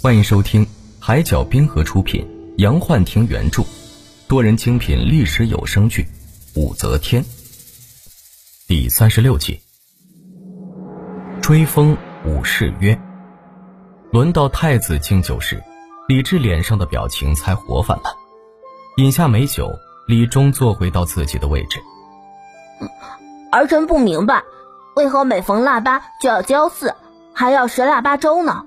[0.00, 0.64] 欢迎收听
[1.00, 2.24] 海角冰河出品、
[2.58, 3.64] 杨幻听原著、
[4.28, 6.02] 多人精品历史有声剧
[6.54, 7.20] 《武则天》
[8.68, 9.60] 第三十六集。
[11.42, 12.96] 追封武士约，
[14.12, 15.60] 轮到太子敬酒时，
[16.06, 18.16] 李治脸上的表情才活泛了。
[18.98, 19.68] 饮下美酒，
[20.06, 21.80] 李忠坐回到自己的位置。
[23.50, 24.44] 儿臣不明白，
[24.94, 26.94] 为何每逢腊八就要交祀，
[27.34, 28.64] 还要食腊八粥呢？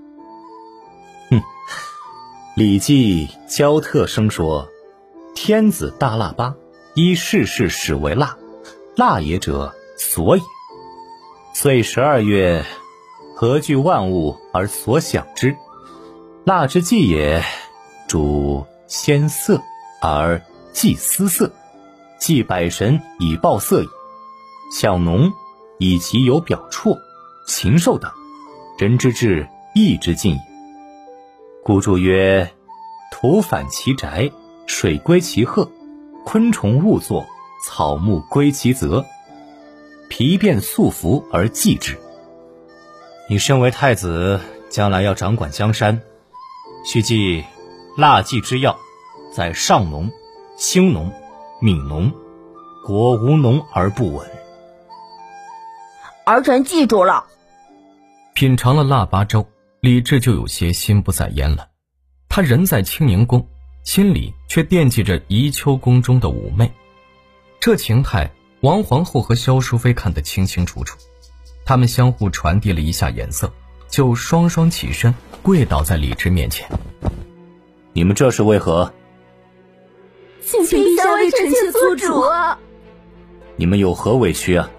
[2.64, 4.70] 《礼记·交特生》说
[5.34, 6.54] ：“天子大腊八，
[6.94, 8.38] 依世事始为腊，
[8.96, 10.44] 腊也者，所也。
[11.56, 12.64] 岁十二月，
[13.36, 15.56] 何惧万物而所享之？
[16.44, 17.44] 腊之祭也，
[18.08, 19.60] 主先色
[20.00, 20.40] 而
[20.72, 21.52] 祭司色，
[22.20, 23.88] 祭百神以报色矣。”
[24.72, 25.34] 享农，
[25.80, 26.96] 以其有表辍，
[27.48, 28.12] 禽兽等，
[28.78, 30.51] 人之志义之尽也。
[31.64, 32.52] 故注曰：
[33.12, 34.32] 土反其宅，
[34.66, 35.70] 水归其壑，
[36.26, 37.28] 昆虫勿作，
[37.64, 39.06] 草木归其泽，
[40.10, 42.00] 皮变素服而祭之。
[43.30, 46.02] 你身为太子，将来要掌管江山，
[46.84, 47.44] 须记
[47.96, 48.76] 腊祭之要，
[49.32, 50.10] 在上农、
[50.58, 51.12] 兴农、
[51.62, 52.12] 悯农，
[52.84, 54.28] 国无农而不稳。
[56.26, 57.26] 儿臣记住了。
[58.34, 59.46] 品尝了腊八粥，
[59.82, 61.68] 李治就有些心不在焉了。
[62.30, 63.48] 他人在清宁宫，
[63.84, 66.72] 心里却惦记着宜秋宫中的五妹。
[67.60, 71.00] 这情态，王皇后和萧淑妃看得清清楚楚。
[71.66, 73.52] 他们相互传递了一下眼色，
[73.88, 76.70] 就双双起身跪倒在李治面前。
[77.92, 78.94] 你们这是为何？
[80.44, 82.60] 请陛下为臣妾做主啊！
[83.56, 84.70] 你们有何委屈啊？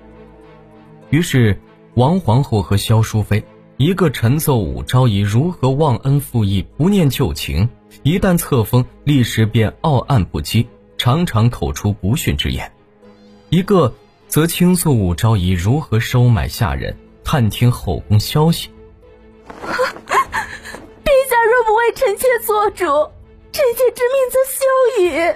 [1.11, 1.61] 于是，
[1.95, 3.45] 王皇后和萧淑妃，
[3.79, 7.69] 一个陈奏武昭仪如何忘恩负义、不念旧情，
[8.05, 10.67] 一旦册封，立时便傲岸不羁，
[10.99, 12.71] 常常口出不逊之言；
[13.49, 13.93] 一个
[14.29, 18.69] 则倾诉武昭仪如何收买下人、探听后宫消息。
[19.59, 19.69] 陛
[21.29, 22.85] 下若不为臣妾做主，
[23.51, 24.65] 臣妾之命则休
[25.03, 25.35] 矣。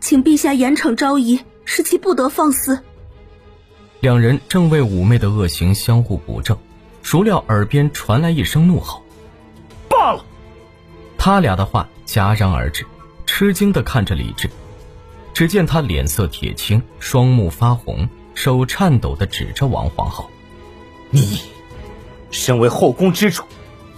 [0.00, 2.80] 请陛下严惩昭仪，使其不得放肆。
[4.00, 6.56] 两人正为妩媚的恶行相互补正，
[7.02, 9.02] 孰料耳边传来一声怒吼
[9.90, 10.24] ：“罢了！”
[11.18, 12.86] 他俩的话戛然而止，
[13.26, 14.48] 吃惊的看着李治。
[15.34, 20.30] 只见他脸色铁青，双目发红，手颤抖的指着王皇后
[21.10, 21.42] ：“你，
[22.30, 23.42] 身为后宫之主，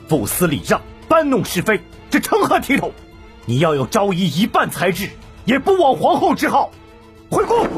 [0.08, 1.80] 不思礼让，搬弄是非，
[2.10, 2.92] 这成何体统？
[3.46, 5.08] 你要有昭仪一半才智！”
[5.44, 6.70] 也不枉皇后之号，
[7.28, 7.68] 回宫！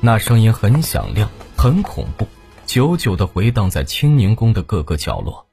[0.00, 1.28] 那声音很响亮，
[1.66, 2.28] 很恐怖，
[2.64, 5.48] 久久的回荡在清宁宫的各个角落。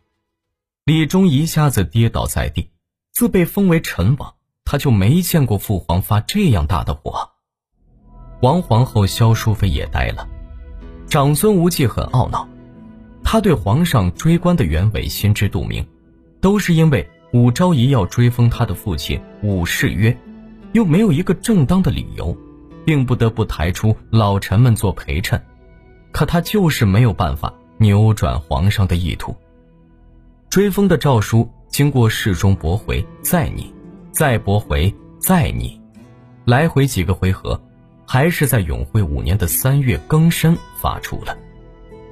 [0.85, 2.69] 李忠一下子跌倒在地。
[3.11, 7.31] 自被封为陈王，他就没见过父皇发这样大的火。
[8.43, 10.29] 王皇后萧淑妃也呆了。
[11.07, 12.47] 长孙无忌很懊恼，
[13.23, 15.83] 他对皇上追官的原委心知肚明，
[16.39, 20.15] 都是因为武昭仪要追封他的父亲武士约。
[20.73, 22.37] 又没有一个正当的理由，
[22.85, 25.43] 并不得不抬出老臣们做陪衬，
[26.13, 29.35] 可他就是没有办法扭转皇上的意图。
[30.49, 33.73] 追封的诏书经过侍中驳回，再拟，
[34.11, 35.81] 再驳回，再拟，
[36.45, 37.59] 来回几个回合，
[38.05, 41.35] 还是在永徽五年的三月庚申发出了，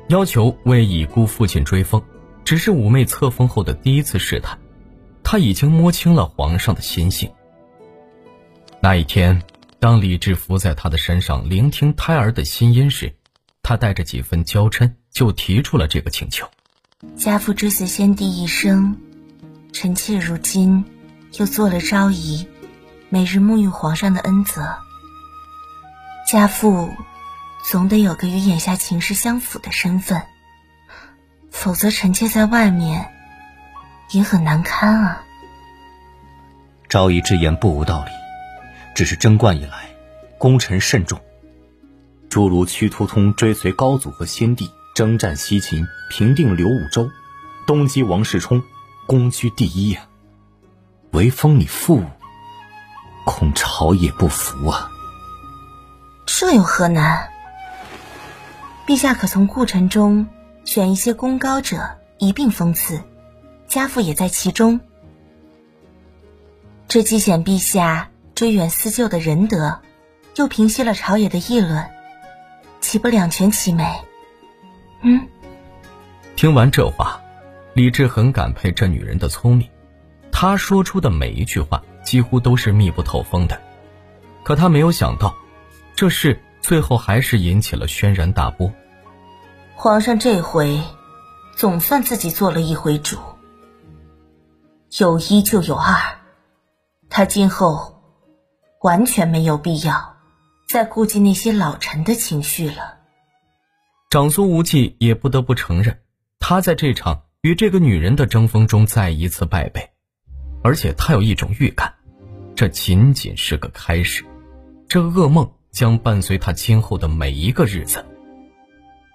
[0.07, 2.01] 要求为已故父亲追封。
[2.43, 4.57] 只是五妹册封后的第一次试探，
[5.21, 7.31] 他已经摸清了皇上的心性。
[8.81, 9.39] 那一天，
[9.79, 13.13] 当李治伏在他的身上聆听胎儿的心音时，
[13.63, 16.47] 他带着几分娇嗔，就提出了这个请求。
[17.15, 18.97] 家父追随先帝一生，
[19.73, 20.85] 臣妾如今
[21.37, 22.47] 又做了昭仪，
[23.09, 24.77] 每日沐浴皇上的恩泽。
[26.29, 26.91] 家父
[27.63, 30.21] 总得有个与眼下情势相符的身份，
[31.51, 33.11] 否则臣妾在外面
[34.11, 35.23] 也很难堪啊。
[36.89, 38.11] 昭仪之言不无道理。
[38.93, 39.87] 只是贞观以来，
[40.37, 41.19] 功臣甚重。
[42.31, 47.11] 诸如屈突通追随高祖和先帝征战西秦，平定刘武周，
[47.67, 48.63] 东击王世充，
[49.05, 50.07] 功居第一啊！
[51.11, 52.05] 唯封你父，
[53.25, 54.89] 恐朝野不服啊！
[56.25, 57.29] 这有何难？
[58.87, 60.27] 陛下可从故臣中
[60.63, 63.03] 选一些功高者一并封赐，
[63.67, 64.79] 家父也在其中。
[66.87, 68.07] 这既显陛下。
[68.33, 69.81] 追远思旧的仁德，
[70.35, 71.90] 又平息了朝野的议论，
[72.81, 73.85] 岂不两全其美？
[75.01, 75.27] 嗯。
[76.35, 77.21] 听完这话，
[77.73, 79.69] 李治很感佩这女人的聪明，
[80.31, 83.61] 她说出的每一句话几乎都是密不透风的。
[84.43, 85.35] 可他没有想到，
[85.95, 88.71] 这事最后还是引起了轩然大波。
[89.75, 90.81] 皇上这回
[91.55, 93.17] 总算自己做了一回主，
[94.97, 95.95] 有一就有二，
[97.07, 98.01] 他今后
[98.81, 100.10] 完全没有必要
[100.71, 102.99] 再顾及那些老臣的情绪了。
[104.09, 105.99] 长孙无忌也不得不承认。
[106.39, 109.89] 他在这场与这个女人的争锋中再一次败北，
[110.63, 111.93] 而且他有一种预感，
[112.55, 114.23] 这仅仅是个开始，
[114.87, 118.05] 这噩梦将伴随他今后的每一个日子。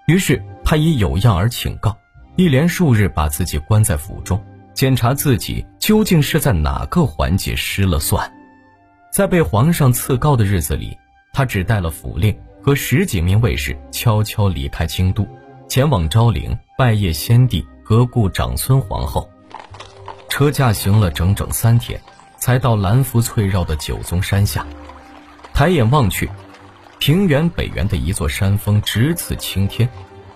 [0.08, 1.96] 于是他以有样而请告，
[2.36, 4.38] 一连数日把自己关在府中，
[4.74, 8.30] 检查自己究竟是在哪个环节失了算。
[9.10, 10.96] 在被皇上赐告的日子里，
[11.36, 15.28] 他只带了府令和十几名卫士，悄悄离开京都。
[15.68, 19.28] 前往昭陵拜谒先帝，和故长孙皇后。
[20.30, 22.00] 车驾行了整整三天，
[22.38, 24.66] 才到蓝福翠绕的九宗山下。
[25.52, 26.30] 抬眼望去，
[26.98, 29.86] 平原北缘的一座山峰直刺青天，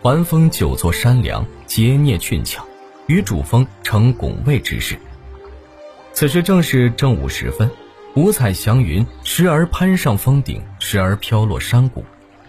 [0.03, 2.63] 环峰九座山梁结孽俊俏，
[3.07, 4.99] 与主峰成拱卫之势。
[6.13, 7.71] 此时正是正午时分，
[8.17, 12.05] 五彩祥云时而攀上峰顶，时而飘落山谷，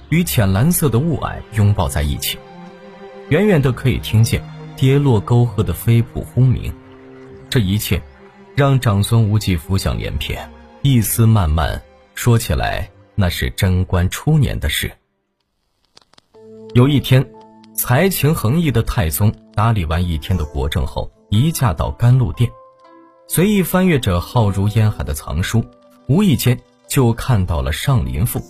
[0.09, 2.39] 与浅蓝色的雾霭拥抱在一起。
[3.29, 4.43] 远远的可以听见
[4.75, 6.73] 跌落沟壑的飞瀑轰鸣，
[7.47, 8.01] 这一切
[8.55, 10.49] 让长孙无忌浮想联翩，
[10.81, 11.79] 一丝慢慢
[12.15, 14.91] 说起来，那是贞观初年的事。
[16.73, 17.23] 有一天，
[17.75, 22.49] 才情横溢的太宗打理完一天的国政后，移驾到甘露殿，
[23.33, 25.63] 随意翻阅着浩如烟海的藏书，
[26.07, 28.41] 无意间就看到了上林赋，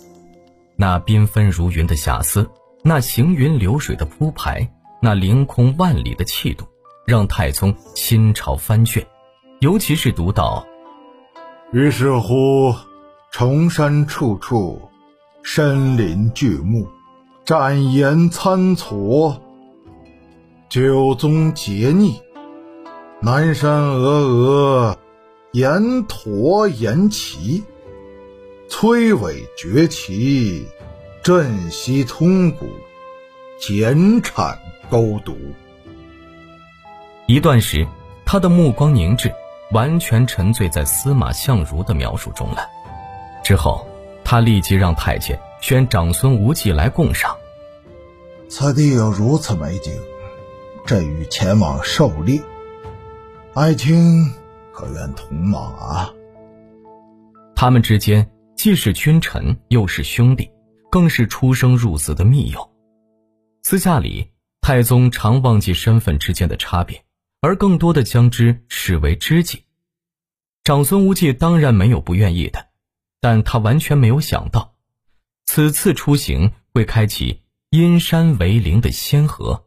[0.74, 2.50] 那缤纷如云的遐思。
[2.82, 4.68] 那行云流水的铺排，
[5.00, 6.66] 那凌空万里的气度，
[7.06, 9.06] 让太宗心潮翻卷。
[9.60, 10.66] 尤其是读到
[11.70, 12.74] “于是乎，
[13.30, 14.82] 崇山处处，
[15.44, 16.88] 深林巨木，
[17.44, 19.40] 展颜参错，
[20.68, 22.20] 九宗结逆，
[23.24, 23.70] 南山
[24.00, 24.96] 峨峨，
[25.52, 27.62] 岩驼岩奇，
[28.68, 30.66] 崔尾绝奇。”
[31.22, 32.66] 振息通骨，
[33.60, 34.58] 减产
[34.90, 35.36] 勾读。
[37.26, 37.86] 一段时，
[38.24, 39.32] 他的目光凝滞，
[39.70, 42.68] 完全沉醉在司马相如的描述中了。
[43.44, 43.86] 之后，
[44.24, 47.36] 他立即让太监宣长孙无忌来供赏。
[48.48, 49.94] 此地有如此美景，
[50.84, 52.42] 朕欲前往狩猎，
[53.54, 54.24] 爱卿
[54.72, 56.10] 可愿同往啊？
[57.54, 58.26] 他们之间
[58.56, 60.50] 既是君臣，又是兄弟。
[60.90, 62.70] 更是出生入死的密友。
[63.62, 67.02] 私下里，太宗常忘记身份之间的差别，
[67.40, 69.64] 而更多的将之视为知己。
[70.64, 72.66] 长孙无忌当然没有不愿意的，
[73.20, 74.74] 但他完全没有想到，
[75.46, 77.40] 此次出行会开启
[77.70, 79.64] 阴山为陵的先河。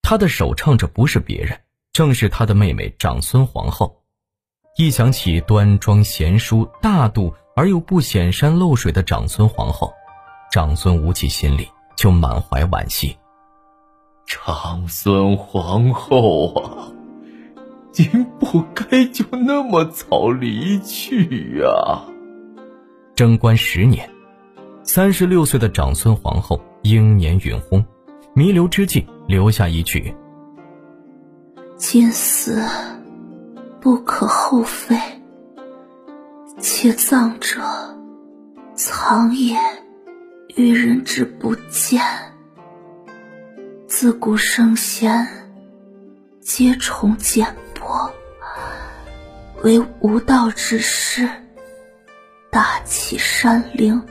[0.00, 1.60] 他的首唱者不是别人，
[1.98, 4.00] 正是他的妹妹长孙皇后。
[4.76, 9.92] 一想起端庄贤淑、大度而又不显山露水的长孙皇后。
[10.52, 13.16] 长孙无忌心里就满怀惋惜。
[14.26, 16.86] 长孙皇后啊，
[17.96, 22.04] 您不该就那么早离去呀！
[23.16, 24.08] 贞观十年，
[24.84, 27.84] 三十六岁的长孙皇后英年允烘，
[28.36, 30.14] 弥留之际留下一句
[31.78, 32.60] ：“今死
[33.80, 34.98] 不可厚非，
[36.60, 37.62] 且葬者
[38.74, 39.56] 藏也。”
[40.56, 42.02] 愚人之不见，
[43.86, 45.24] 自古圣贤
[46.40, 47.46] 皆崇简
[47.78, 48.10] 薄，
[49.62, 51.30] 唯无道之士
[52.50, 54.02] 大起山陵，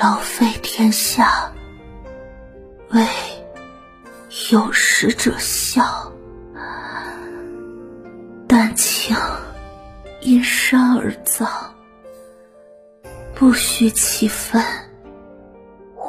[0.00, 1.52] 劳费天下，
[2.90, 3.06] 为
[4.50, 6.12] 有识者笑。
[8.58, 9.14] 但请
[10.22, 11.46] 因山而葬，
[13.34, 14.64] 不需其分。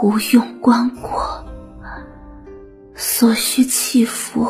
[0.02, 1.44] 无用棺椁，
[2.96, 4.50] 所需器服，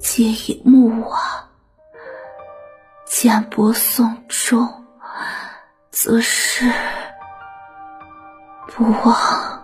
[0.00, 1.20] 皆以木瓦。
[3.06, 4.68] 简帛送终，
[5.92, 6.68] 则是
[8.66, 9.62] 不忘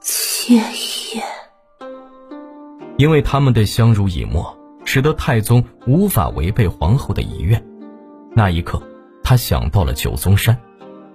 [0.00, 1.22] 妾也。
[2.96, 4.56] 因为他们的相濡以沫，
[4.92, 7.64] 使得太宗无法违背皇后的遗愿。
[8.34, 8.82] 那一刻，
[9.22, 10.58] 他想到了九松山。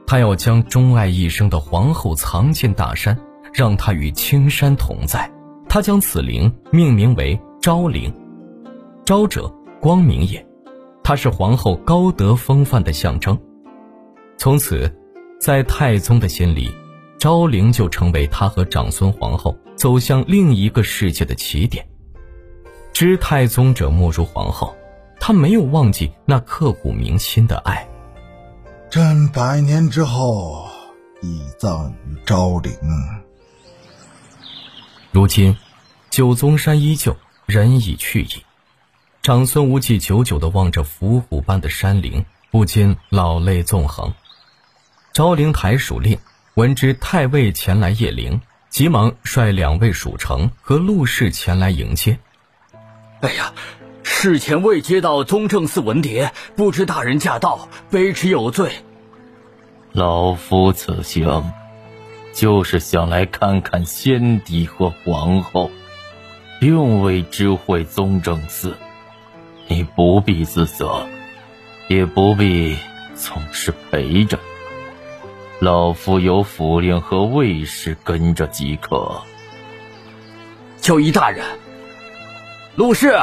[0.07, 3.19] 他要将钟爱一生的皇后藏进大山，
[3.53, 5.29] 让她与青山同在。
[5.67, 8.09] 他他将此陵命名为昭陵。
[9.03, 10.47] 昭者，光明也，
[11.03, 13.37] 它是皇后高德风范的象征。
[14.37, 14.89] 从此，
[15.37, 16.73] 在太宗的心里，
[17.19, 21.85] 昭陵就成为他和长孙皇后走向另一个世界的起点。
[22.95, 24.73] 知太宗者莫如皇后，
[25.19, 27.85] 他没有忘记那刻骨铭心的爱。
[28.89, 30.69] 朕百年之后，
[31.21, 32.71] 已葬于昭陵。
[35.11, 35.57] 如今，
[36.09, 38.45] 九宗山依旧，人已去矣。
[39.21, 44.13] 长孙无忌久久地望着伏虎般的山陵，不禁老泪纵横。
[45.11, 46.17] 昭陵台属令
[46.53, 52.17] 闻知太尉前来谒陵，急忙率两位属丞和陆氏前来迎接。
[53.25, 53.51] 哎呀，
[54.03, 58.71] 事前未接到宗正寺文牒，不知大人驾到，卑职有罪。
[59.93, 61.51] 老夫此行，
[62.33, 65.71] 就是想来看看先帝和皇后，
[66.59, 68.77] 并未知会宗正寺。
[69.67, 71.07] 你不必自责，
[71.87, 72.77] 也不必
[73.15, 74.37] 总是陪着。
[75.59, 79.23] 老夫有府令和卫士跟着即可。
[80.79, 81.43] 就依大人。
[82.75, 83.17] 陆氏，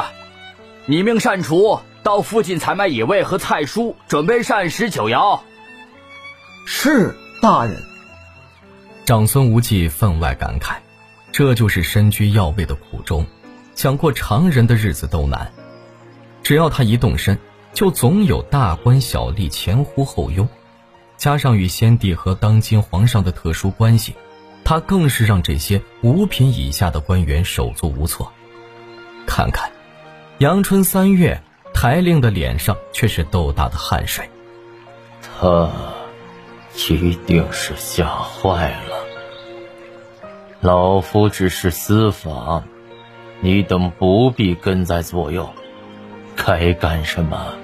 [0.87, 5.39] 你命善厨到附近采买野味和菜蔬，准备膳食酒肴。
[6.65, 7.77] 是大人。
[9.05, 10.77] 长孙无忌分外感慨，
[11.31, 13.27] 这就是身居要位的苦衷，
[13.75, 15.53] 想过常人的日子都难。
[16.41, 17.37] 只要他一动身，
[17.73, 20.49] 就总有大官小吏前呼后拥，
[21.15, 24.15] 加上与先帝和当今皇上的特殊关系，
[24.63, 28.33] 他更是让这些五品以下的官员手足无措。
[29.35, 29.71] 看看，
[30.37, 31.41] 阳春三月，
[31.73, 34.29] 台令的脸上却是豆大的汗水。
[35.23, 35.71] 他
[36.87, 39.03] 一定是吓坏了。
[40.61, 42.63] 老夫只是私访，
[43.41, 45.51] 你等不必跟在左右，
[46.35, 47.55] 该干什么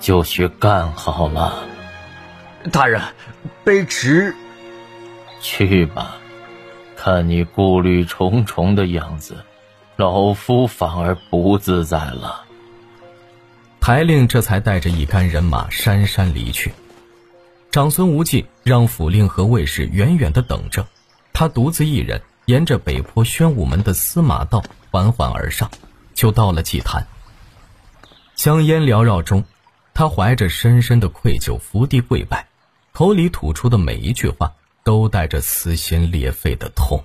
[0.00, 1.54] 就去干好了。
[2.70, 3.00] 大人，
[3.64, 4.36] 卑职
[5.40, 6.18] 去吧。
[6.96, 9.38] 看你顾虑重重的样子。
[9.96, 12.44] 老夫反而不自在了。
[13.80, 16.72] 台令这才带着一干人马姗姗离去。
[17.70, 20.86] 长孙无忌让府令和卫士远远的等着，
[21.32, 25.70] 他独自一人沿着北坡宣武门的司马道缓缓而上，
[26.14, 27.06] 就到了祭坛。
[28.36, 29.44] 香烟缭绕中，
[29.92, 32.46] 他怀着深深的愧疚伏地跪拜，
[32.92, 37.04] 口里吐出的每一句话都带着撕心裂肺的痛。